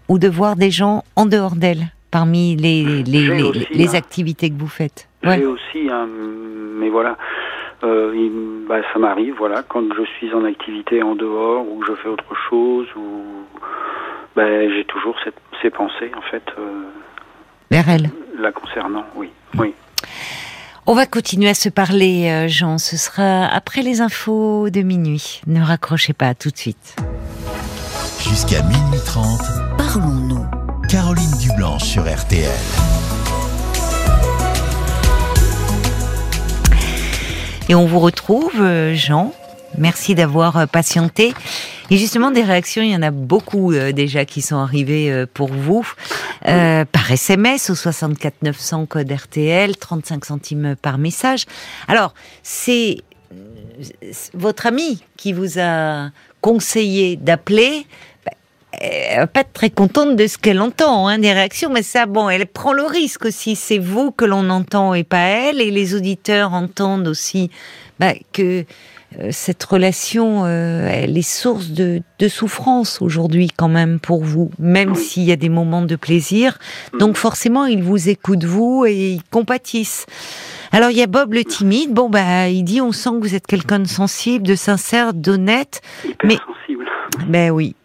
[0.09, 4.67] ou de voir des gens en dehors d'elle parmi les les, les, activités que vous
[4.67, 5.07] faites.
[5.23, 5.89] J'ai aussi,
[6.77, 7.17] mais voilà.
[7.85, 12.09] Euh, bah, ça m'arrive, voilà, quand je suis en activité en dehors ou je fais
[12.09, 13.23] autre chose, ou
[14.35, 16.43] ben, j'ai toujours cette, ces pensées, en fait.
[16.57, 16.83] Euh,
[17.71, 19.29] Vers elle La concernant, oui.
[19.57, 19.73] oui.
[20.85, 22.77] On va continuer à se parler, euh, Jean.
[22.77, 25.41] Ce sera après les infos de minuit.
[25.47, 26.95] Ne raccrochez pas tout de suite.
[28.21, 29.41] Jusqu'à minuit 30,
[29.77, 30.45] parlons-nous.
[30.89, 32.49] Caroline Dublanche sur RTL.
[37.69, 39.33] Et on vous retrouve, euh, Jean.
[39.77, 41.33] Merci d'avoir euh, patienté.
[41.89, 45.47] Et justement, des réactions, il y en a beaucoup euh, déjà qui sont arrivées pour
[45.47, 45.87] vous.
[46.43, 51.45] Par SMS au 64 900 code RTL, 35 centimes par message.
[51.87, 52.97] Alors, c'est
[54.33, 56.09] votre ami qui vous a
[56.41, 57.85] conseillé d'appeler
[58.79, 62.05] elle va pas être très contente de ce qu'elle entend, hein, des réactions, mais ça,
[62.05, 63.55] bon, elle prend le risque aussi.
[63.55, 67.51] C'est vous que l'on entend et pas elle, et les auditeurs entendent aussi
[67.99, 68.63] bah, que euh,
[69.31, 74.95] cette relation, euh, elle est source de, de souffrance aujourd'hui quand même pour vous, même
[74.95, 76.57] s'il y a des moments de plaisir.
[76.99, 80.05] Donc forcément, ils vous écoutent vous et ils compatissent.
[80.71, 81.91] Alors il y a Bob le timide.
[81.91, 85.81] Bon bah il dit on sent que vous êtes quelqu'un de sensible, de sincère, d'honnête.
[86.23, 86.85] Mais sensible.
[87.27, 87.75] Ben oui.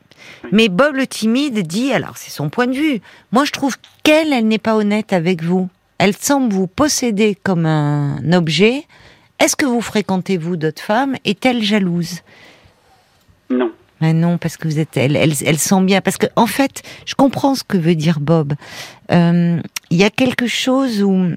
[0.52, 3.00] Mais Bob le timide dit, alors c'est son point de vue,
[3.32, 5.68] moi je trouve qu'elle, elle n'est pas honnête avec vous.
[5.98, 8.86] Elle semble vous posséder comme un objet.
[9.38, 12.22] Est-ce que vous fréquentez, vous, d'autres femmes Est-elle jalouse
[13.50, 13.70] Non.
[14.00, 16.00] Mais non, parce que vous êtes, elle, elle, elle sent bien.
[16.00, 18.54] Parce que, en fait, je comprends ce que veut dire Bob.
[19.10, 21.32] Euh, il y a quelque chose où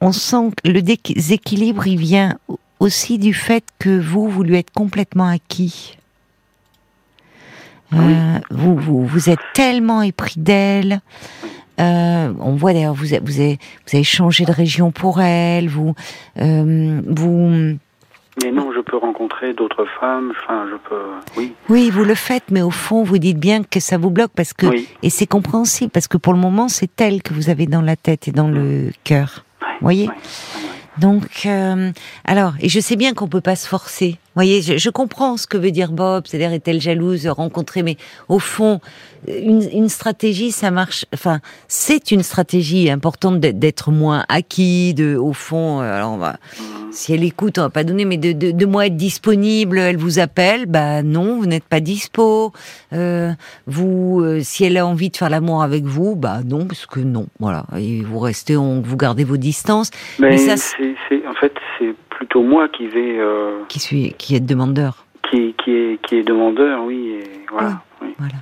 [0.00, 2.38] on sent que le déséquilibre, il vient
[2.80, 5.96] aussi du fait que vous, vous lui êtes complètement acquis.
[7.92, 11.00] Euh, vous, vous, vous, êtes tellement épris d'elle.
[11.80, 15.68] Euh, on voit d'ailleurs, vous, vous, avez, vous avez changé de région pour elle.
[15.68, 15.94] Vous,
[16.40, 17.78] euh, vous.
[18.42, 20.32] Mais non, je peux rencontrer d'autres femmes.
[20.36, 21.02] Enfin, je peux.
[21.36, 21.52] Oui.
[21.68, 24.52] Oui, vous le faites, mais au fond, vous dites bien que ça vous bloque parce
[24.52, 24.66] que
[25.02, 27.96] et c'est compréhensible parce que pour le moment, c'est elle que vous avez dans la
[27.96, 29.44] tête et dans le cœur.
[29.60, 30.08] Vous voyez.
[30.98, 31.90] Donc, euh,
[32.24, 34.18] alors, et je sais bien qu'on peut pas se forcer.
[34.34, 37.96] Voyez, je, je, comprends ce que veut dire Bob, c'est-à-dire est-elle jalouse, rencontrer, mais
[38.28, 38.80] au fond,
[39.28, 41.06] une, une stratégie, ça marche.
[41.14, 45.80] Enfin, c'est une stratégie importante d'être moins acquis, de, au fond.
[45.80, 46.36] Euh, alors, on va,
[46.90, 49.96] si elle écoute, on va pas donner, mais de, de, de moi être disponible, elle
[49.96, 52.52] vous appelle, bah non, vous n'êtes pas dispo.
[52.92, 53.32] Euh,
[53.66, 57.00] vous, euh, si elle a envie de faire l'amour avec vous, bah non, parce que
[57.00, 57.66] non, voilà.
[57.78, 59.90] Et vous restez, on, vous gardez vos distances.
[60.18, 63.18] Mais, mais ça, c'est, fait, c'est plutôt moi qui vais.
[63.18, 63.62] Euh...
[63.68, 65.04] Qui suis, qui est demandeur.
[65.30, 67.18] Qui, qui est, qui est demandeur, oui.
[67.18, 67.82] Et voilà.
[68.02, 68.08] Oui.
[68.18, 68.34] Voilà.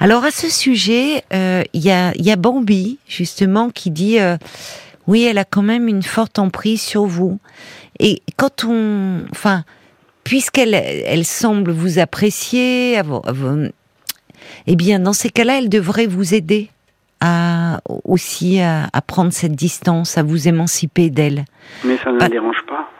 [0.00, 4.36] Alors à ce sujet, euh, il y, a, y a Bambi justement qui dit euh,
[5.06, 7.38] oui, elle a quand même une forte emprise sur vous.
[7.98, 9.64] Et quand on, enfin,
[10.24, 13.00] puisqu'elle elle semble vous apprécier,
[14.66, 16.70] eh bien, dans ces cas-là, elle devrait vous aider
[17.22, 21.44] à aussi à, à, prendre cette distance, à vous émanciper d'elle.
[21.84, 22.90] Mais ça ne la dérange pas.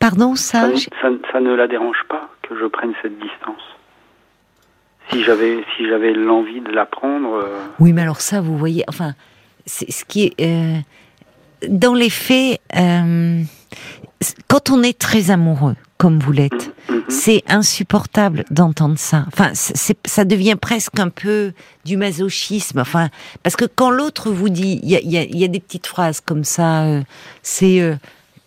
[0.00, 3.62] Pardon, ça ça, ça ça ne la dérange pas que je prenne cette distance.
[5.10, 7.34] Si j'avais si j'avais l'envie de la prendre.
[7.34, 7.58] Euh...
[7.78, 9.12] Oui, mais alors ça, vous voyez, enfin,
[9.66, 10.80] c'est ce qui est euh,
[11.68, 12.60] dans les faits.
[12.76, 13.42] Euh,
[14.48, 16.72] quand on est très amoureux, comme vous l'êtes,
[17.08, 19.24] c'est insupportable d'entendre ça.
[19.26, 21.52] Enfin, ça devient presque un peu
[21.84, 22.78] du masochisme.
[22.78, 23.10] Enfin,
[23.42, 26.84] parce que quand l'autre vous dit, il y a, des petites phrases comme ça.
[26.84, 27.02] Euh,
[27.42, 27.96] c'est, euh,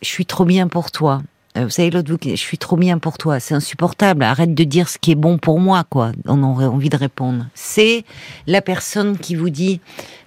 [0.01, 1.21] je suis trop bien pour toi.
[1.57, 3.41] Euh, vous savez, l'autre vous dit, je suis trop bien pour toi.
[3.41, 4.23] C'est insupportable.
[4.23, 6.13] Arrête de dire ce qui est bon pour moi, quoi.
[6.25, 7.47] On aurait envie de répondre.
[7.53, 8.05] C'est
[8.47, 9.81] la personne qui vous dit,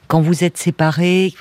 [0.08, 1.32] quand vous êtes séparés,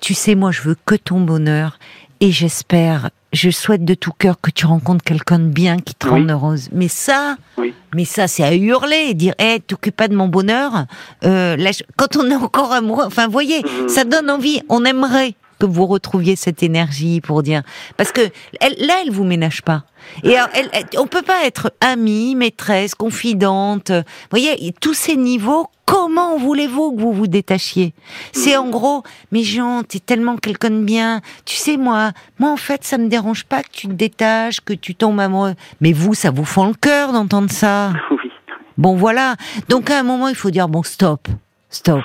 [0.00, 1.78] tu sais, moi, je veux que ton bonheur
[2.20, 6.06] et j'espère, je souhaite de tout cœur que tu rencontres quelqu'un de bien qui te
[6.06, 6.12] oui.
[6.12, 6.68] rende heureuse.
[6.72, 7.74] Mais ça, oui.
[7.94, 10.86] mais ça, c'est à hurler et dire, hé, hey, t'occupe pas de mon bonheur.
[11.24, 13.88] Euh, là, quand on est encore amoureux, enfin, voyez, mmh.
[13.88, 14.60] ça donne envie.
[14.68, 15.34] On aimerait
[15.66, 17.62] que vous retrouviez cette énergie pour dire,
[17.96, 18.22] parce que
[18.60, 19.84] elle, là, elle vous ménage pas.
[20.22, 23.90] Et alors, elle, elle, on peut pas être amie, maîtresse, confidente.
[23.90, 27.94] Vous voyez, tous ces niveaux, comment voulez-vous que vous vous détachiez?
[28.32, 31.20] C'est en gros, mais Jean, t'es tellement quelqu'un de bien.
[31.44, 34.74] Tu sais, moi, moi en fait, ça me dérange pas que tu te détaches, que
[34.74, 35.54] tu tombes amoureux.
[35.80, 37.92] Mais vous, ça vous fend le cœur d'entendre ça.
[38.10, 38.30] Oui.
[38.76, 39.36] Bon, voilà.
[39.68, 41.28] Donc à un moment, il faut dire bon, stop,
[41.70, 42.02] stop.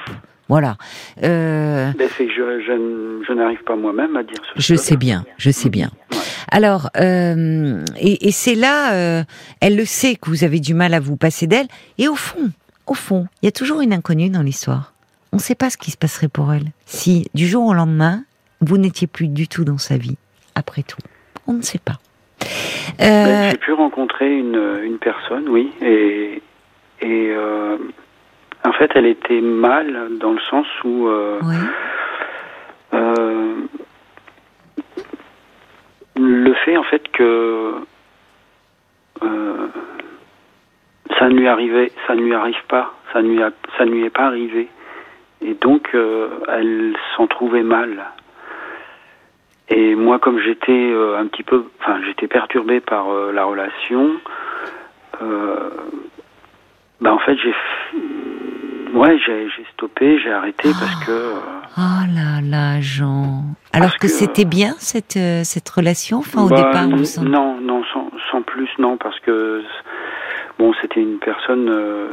[0.50, 0.78] Voilà.
[1.24, 1.92] Euh...
[1.98, 5.70] Ben, je, je, je n'arrive pas moi-même à dire ce Je sais bien, je sais
[5.70, 5.92] bien.
[6.52, 9.24] Alors, euh, et, et c'est là, euh,
[9.62, 11.68] elle le sait que vous avez du mal à vous passer d'elle.
[12.00, 12.50] Et au fond,
[12.88, 14.94] au fond, il y a toujours une inconnue dans l'histoire.
[15.32, 18.24] On ne sait pas ce qui se passerait pour elle si, du jour au lendemain,
[18.62, 20.18] vous n'étiez plus du tout dans sa vie.
[20.56, 20.98] Après tout,
[21.46, 22.00] on ne sait pas.
[23.00, 26.42] J'ai pu rencontrer une, une personne, oui, et,
[27.02, 27.36] et
[28.63, 31.39] en fait, elle était mal dans le sens où euh,
[32.93, 33.54] euh,
[36.17, 37.74] le fait en fait que
[39.24, 39.67] euh,
[41.17, 43.39] ça ne lui arrivait, ça ne lui arrive pas, ça ne lui,
[43.78, 44.67] ça ne lui est pas arrivé,
[45.41, 45.95] et donc
[46.48, 48.06] elle s'en trouvait mal.
[49.72, 54.15] Et moi, comme j'étais un petit peu, enfin, j'étais perturbé par la relation.
[57.02, 57.54] Bah en fait, j'ai
[58.94, 61.12] Ouais, j'ai stoppé, j'ai arrêté parce que.
[61.12, 61.34] Euh,
[61.78, 61.82] oh
[62.14, 63.44] là là, Jean.
[63.72, 68.10] Alors que, c'était bien cette euh, cette relation, enfin au bah, départ, Non, non, sans,
[68.32, 69.62] sans, plus, non, parce que
[70.58, 72.08] bon, c'était une personne euh,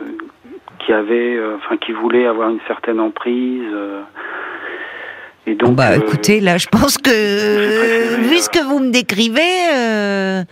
[0.81, 3.65] qui avait, enfin, qui voulait avoir une certaine emprise.
[5.47, 5.77] et donc.
[5.77, 10.45] Bah, écoutez, là, je pense que vu ce que vous me décrivez,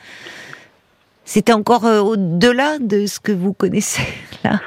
[1.25, 4.07] c'était encore au-delà de ce que vous connaissez
[4.45, 4.61] là?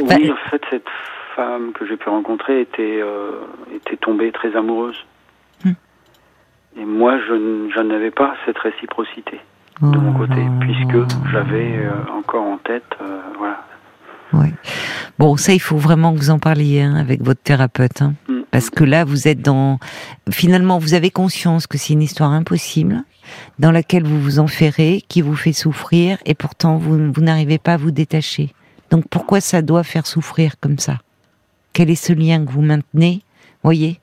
[0.00, 0.88] Oui, en fait, cette
[1.36, 3.30] femme que j'ai pu rencontrer était, euh,
[3.74, 4.96] était tombée très amoureuse.
[5.64, 5.72] Hmm.
[6.76, 9.40] Et moi, je, n'avais pas cette réciprocité
[9.80, 10.60] de mon côté, oh.
[10.60, 13.64] puisque j'avais euh, encore en tête, euh, voilà.
[14.32, 14.48] Oui.
[15.18, 18.14] Bon, ça, il faut vraiment que vous en parliez hein, avec votre thérapeute, hein.
[18.28, 18.37] hmm.
[18.50, 19.78] Parce que là, vous êtes dans.
[20.30, 23.02] Finalement, vous avez conscience que c'est une histoire impossible,
[23.58, 27.74] dans laquelle vous vous enferrez, qui vous fait souffrir, et pourtant vous, vous n'arrivez pas
[27.74, 28.54] à vous détacher.
[28.90, 30.98] Donc pourquoi ça doit faire souffrir comme ça?
[31.72, 33.22] Quel est ce lien que vous maintenez?
[33.62, 34.00] Voyez?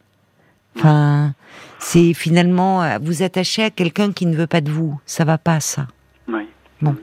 [0.78, 1.34] Enfin,
[1.80, 5.00] c'est finalement vous attacher à quelqu'un qui ne veut pas de vous.
[5.06, 5.88] Ça va pas, ça.
[6.28, 6.44] Oui.
[6.82, 6.96] Bon.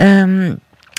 [0.00, 0.56] Euh,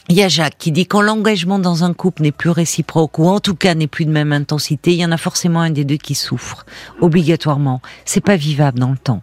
[0.09, 3.27] il y a Jacques qui dit quand l'engagement dans un couple n'est plus réciproque ou
[3.27, 5.83] en tout cas n'est plus de même intensité, il y en a forcément un des
[5.83, 6.65] deux qui souffre
[7.01, 7.81] obligatoirement.
[8.05, 9.21] C'est pas vivable dans le temps.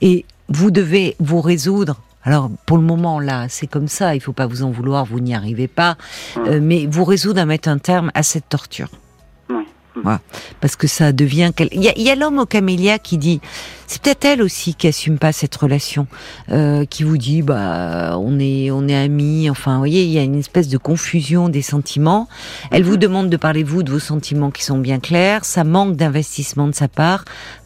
[0.00, 4.32] Et vous devez vous résoudre alors pour le moment là, c'est comme ça, il faut
[4.32, 5.98] pas vous en vouloir, vous n'y arrivez pas,
[6.38, 8.88] euh, mais vous résoudre à mettre un terme à cette torture.
[10.02, 10.20] Voilà.
[10.60, 11.52] Parce que ça devient.
[11.72, 13.40] Il y a, a l'homme au camélia qui dit,
[13.86, 16.06] c'est peut-être elle aussi qui assume pas cette relation,
[16.50, 19.48] euh, qui vous dit, bah, on est, on est amis.
[19.50, 22.28] Enfin, vous voyez, il y a une espèce de confusion des sentiments.
[22.70, 25.44] Elle vous demande de parler vous de vos sentiments qui sont bien clairs.
[25.44, 27.24] Ça manque d'investissement de sa part.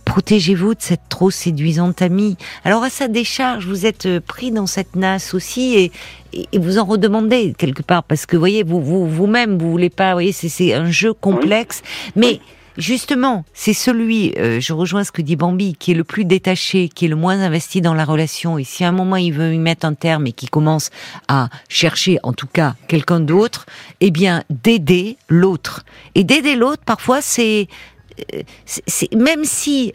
[0.08, 2.36] Protégez-vous de cette trop séduisante amie.
[2.64, 5.92] Alors à sa décharge, vous êtes euh, pris dans cette nasse aussi et,
[6.52, 9.90] et vous en redemandez quelque part parce que vous voyez vous vous vous-même vous voulez
[9.90, 10.12] pas.
[10.12, 11.82] Vous voyez, c'est un jeu complexe,
[12.16, 12.40] mais
[12.78, 16.88] justement, c'est celui, euh, je rejoins ce que dit Bambi, qui est le plus détaché,
[16.88, 18.56] qui est le moins investi dans la relation.
[18.56, 20.90] Et si à un moment il veut y mettre un terme et qui commence
[21.26, 23.66] à chercher, en tout cas, quelqu'un d'autre,
[24.00, 25.84] eh bien, d'aider l'autre.
[26.14, 27.68] Et d'aider l'autre, parfois, c'est
[28.64, 29.92] c'est même si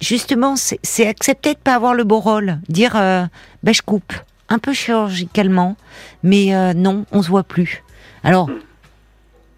[0.00, 4.12] justement c'est accepter de pas avoir le beau rôle, dire ben je coupe
[4.48, 5.76] un peu chirurgicalement,
[6.22, 7.82] mais euh, non, on se voit plus.
[8.22, 8.48] Alors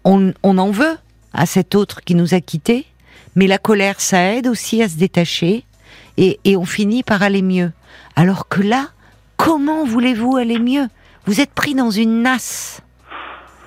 [0.03, 0.97] on, on en veut
[1.33, 2.85] à cet autre qui nous a quittés,
[3.35, 5.65] mais la colère ça aide aussi à se détacher
[6.17, 7.71] et, et on finit par aller mieux.
[8.15, 8.87] Alors que là,
[9.37, 10.87] comment voulez-vous aller mieux?
[11.25, 12.81] Vous êtes pris dans une nasse.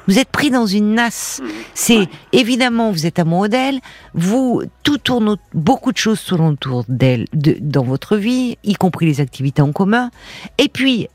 [0.08, 1.40] Vous êtes pris dans une nasse.
[1.42, 1.48] Mmh.
[1.74, 3.80] C'est évidemment vous êtes amoureux d'elle.
[4.14, 9.06] Vous tout tourne beaucoup de choses tournent autour d'elle de, dans votre vie, y compris
[9.06, 10.10] les activités en commun.
[10.58, 11.08] Et puis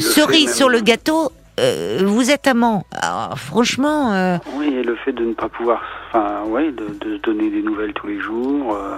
[0.00, 2.84] cerise sur le gâteau, euh, vous êtes amant.
[3.36, 4.12] franchement.
[4.12, 7.50] Euh, oui, et le fait de ne pas pouvoir, enfin, ouais, de, de, se donner
[7.50, 8.74] des nouvelles tous les jours.
[8.74, 8.96] Euh,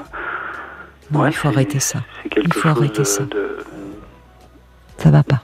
[1.26, 2.00] il faut arrêter ça.
[2.36, 3.24] il faut arrêter ça.
[4.98, 5.40] Ça va pas.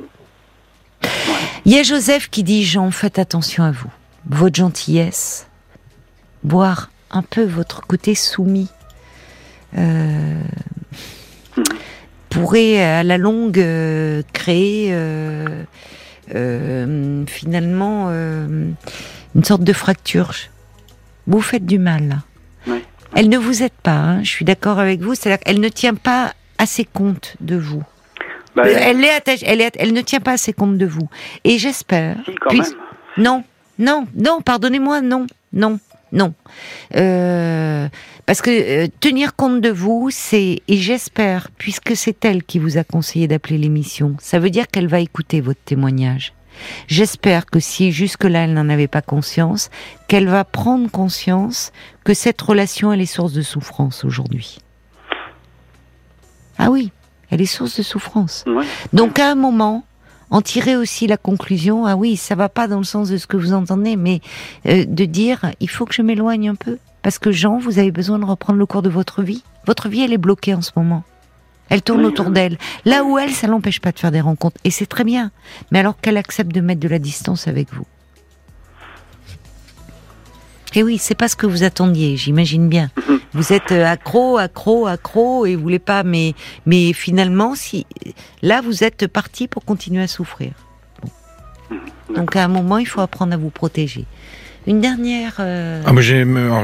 [1.66, 3.90] Il y a Joseph qui dit Jean, faites attention à vous.
[4.30, 5.48] Votre gentillesse,
[6.44, 8.68] boire un peu votre côté soumis,
[9.76, 10.40] euh,
[12.30, 15.64] pourrait à la longue euh, créer euh,
[17.26, 18.76] finalement une
[19.42, 20.34] sorte de fracture.
[21.26, 22.20] Vous faites du mal.
[23.16, 25.94] Elle ne vous aide pas, hein, je suis d'accord avec vous, c'est-à-dire qu'elle ne tient
[25.94, 27.82] pas assez compte de vous.
[28.56, 31.08] Bah, elle, est attachée, elle, est, elle ne tient pas assez compte de vous.
[31.44, 32.16] Et j'espère.
[33.18, 33.44] Non,
[33.78, 35.78] non, non, pardonnez-moi, non, non,
[36.10, 36.32] non.
[36.94, 37.86] Euh,
[38.24, 42.78] parce que euh, tenir compte de vous, c'est, et j'espère, puisque c'est elle qui vous
[42.78, 46.32] a conseillé d'appeler l'émission, ça veut dire qu'elle va écouter votre témoignage.
[46.88, 49.68] J'espère que si jusque-là elle n'en avait pas conscience,
[50.08, 51.72] qu'elle va prendre conscience
[52.04, 54.58] que cette relation elle est source de souffrance aujourd'hui.
[56.58, 56.90] Ah oui,
[57.30, 58.44] elle est source de souffrance.
[58.92, 59.84] Donc à un moment,
[60.30, 63.26] en tirer aussi la conclusion, ah oui, ça va pas dans le sens de ce
[63.26, 64.20] que vous entendez, mais
[64.66, 66.78] euh, de dire, il faut que je m'éloigne un peu.
[67.02, 69.44] Parce que Jean, vous avez besoin de reprendre le cours de votre vie.
[69.66, 71.04] Votre vie, elle est bloquée en ce moment.
[71.68, 72.58] Elle tourne autour d'elle.
[72.84, 74.60] Là où elle, ça l'empêche pas de faire des rencontres.
[74.64, 75.30] Et c'est très bien.
[75.70, 77.86] Mais alors qu'elle accepte de mettre de la distance avec vous.
[80.76, 82.90] Et oui, c'est pas ce que vous attendiez, j'imagine bien.
[83.08, 83.18] Mhm.
[83.32, 86.34] Vous êtes euh, accro, accro, accro, et vous voulez pas, mais,
[86.66, 87.86] mais finalement, si,
[88.42, 90.52] là, vous êtes parti pour continuer à souffrir.
[91.70, 92.16] Mhm.
[92.16, 94.04] Donc à un moment, il faut apprendre à vous protéger.
[94.66, 95.34] Une dernière.
[95.38, 95.80] Euh...
[95.86, 95.92] Ah,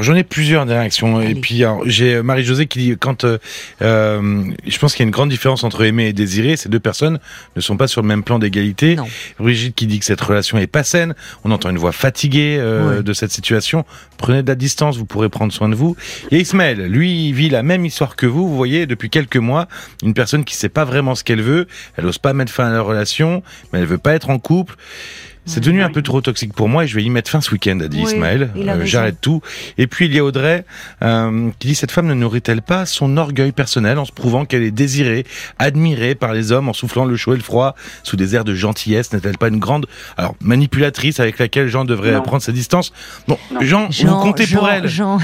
[0.01, 1.21] j'en ai plusieurs réactions.
[1.21, 3.37] Et puis j'ai euh, Marie-Josée qui dit quand euh,
[3.81, 6.57] euh, je pense qu'il y a une grande différence entre aimer et désirer.
[6.57, 7.19] Ces deux personnes
[7.55, 8.97] ne sont pas sur le même plan d'égalité.
[9.39, 11.15] Brigitte qui dit que cette relation est pas saine.
[11.45, 13.85] On entend une voix fatiguée euh, de cette situation.
[14.17, 15.95] Prenez de la distance, vous pourrez prendre soin de vous.
[16.31, 18.47] Et Ismaël, lui, il vit la même histoire que vous.
[18.49, 19.69] Vous voyez, depuis quelques mois,
[20.03, 21.67] une personne qui sait pas vraiment ce qu'elle veut.
[21.95, 24.75] Elle ose pas mettre fin à la relation, mais elle veut pas être en couple.
[25.45, 27.51] C'est devenu un peu trop toxique pour moi et je vais y mettre fin ce
[27.51, 28.51] week-end, a dit Ismaël.
[28.55, 29.41] Euh, j'arrête tout.
[29.77, 30.65] Et puis il y a Audrey
[31.01, 34.63] euh, qui dit cette femme ne nourrit-elle pas son orgueil personnel en se prouvant qu'elle
[34.63, 35.25] est désirée,
[35.59, 38.53] admirée par les hommes en soufflant le chaud et le froid sous des airs de
[38.53, 39.11] gentillesse?
[39.13, 42.93] N'est-elle pas une grande alors manipulatrice avec laquelle Jean devrait prendre sa distance?
[43.27, 44.87] Bon, Jean, vous comptez pour elle.
[44.87, 45.19] Jean,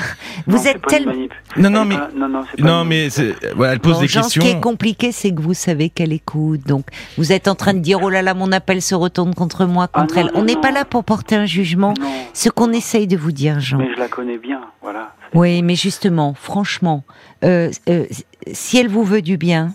[0.48, 1.14] vous êtes tellement
[1.58, 3.10] non, non, mais non, non, mais
[3.56, 4.30] voilà, elle pose des questions.
[4.30, 6.62] Ce qui est compliqué, c'est que vous savez qu'elle écoute.
[6.68, 6.86] Donc,
[7.18, 9.88] vous êtes en train de dire oh là là, mon appel se retourne contre moi.
[10.34, 11.94] On n'est pas là pour porter un jugement.
[12.34, 13.78] Ce qu'on essaye de vous dire, Jean.
[13.78, 15.14] Mais je la connais bien, voilà.
[15.34, 17.04] Oui, mais justement, franchement,
[17.44, 18.06] euh, euh,
[18.52, 19.74] si elle vous veut du bien,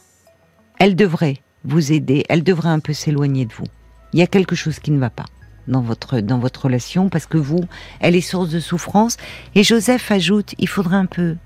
[0.79, 2.25] elle devrait vous aider.
[2.29, 3.67] Elle devrait un peu s'éloigner de vous.
[4.13, 5.27] Il y a quelque chose qui ne va pas
[5.67, 7.65] dans votre dans votre relation parce que vous,
[8.01, 9.17] elle est source de souffrance.
[9.55, 11.37] Et Joseph ajoute, il faudrait un peu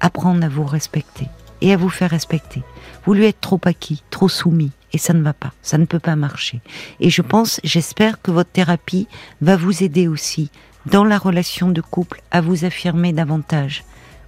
[0.00, 1.26] apprendre à vous respecter
[1.60, 2.62] et à vous faire respecter.
[3.04, 5.98] Vous lui êtes trop acquis, trop soumis, et ça ne va pas, ça ne peut
[5.98, 6.60] pas marcher.
[7.00, 9.08] Et je pense, j'espère que votre thérapie
[9.42, 10.50] va vous aider aussi
[10.86, 13.84] dans la relation de couple à vous affirmer davantage.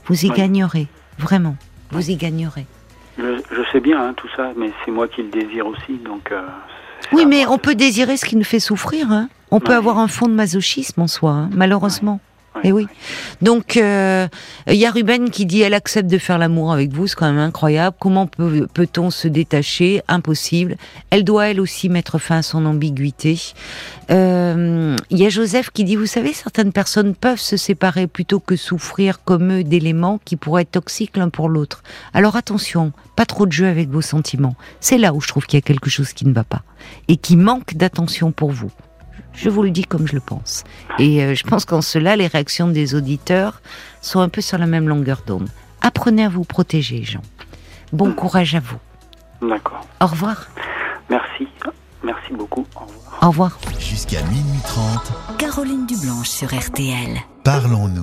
[0.07, 1.57] Vous y gagnerez, vraiment,
[1.93, 2.67] vous y gagnerez.
[3.17, 6.33] Je, sais bien hein, tout ça, mais c'est moi qui le désire aussi, donc.
[6.33, 6.43] Euh,
[7.13, 9.11] oui, mais on peut désirer ce qui nous fait souffrir.
[9.13, 9.29] Hein.
[9.51, 12.21] On peut avoir un fond de masochisme en soi, hein, malheureusement.
[12.65, 12.87] Et eh oui.
[13.43, 14.29] Donc, euh,
[14.67, 17.31] il y a Ruben qui dit elle accepte de faire l'amour avec vous, c'est quand
[17.31, 17.97] même incroyable.
[18.01, 20.03] Comment peut, on se détacher?
[20.09, 20.77] Impossible.
[21.11, 23.39] Elle doit elle aussi mettre fin à son ambiguïté.
[24.11, 28.41] Euh, il y a Joseph qui dit vous savez, certaines personnes peuvent se séparer plutôt
[28.41, 31.83] que souffrir comme eux d'éléments qui pourraient être toxiques l'un pour l'autre.
[32.15, 34.57] Alors attention, pas trop de jeu avec vos sentiments.
[34.81, 36.63] C'est là où je trouve qu'il y a quelque chose qui ne va pas
[37.09, 38.71] et qui manque d'attention pour vous.
[39.37, 40.65] Je vous le dis comme je le pense.
[40.99, 43.61] Et euh, je pense qu'en cela, les réactions des auditeurs
[44.01, 45.49] sont un peu sur la même longueur d'onde.
[45.83, 47.21] Apprenez à vous protéger, Jean.
[47.93, 48.79] Bon courage à vous.
[49.47, 49.87] D'accord.
[50.01, 50.47] Au revoir.
[51.11, 51.47] Merci.
[52.03, 52.67] Merci beaucoup.
[52.75, 53.23] Au revoir.
[53.23, 53.59] Au revoir.
[53.79, 55.39] Jusqu'à minuit 30.
[55.39, 57.17] Caroline Dublanche sur RTL.
[57.45, 57.95] Parlons-nous.